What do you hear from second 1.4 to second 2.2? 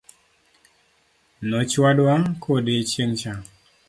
Nochwadwa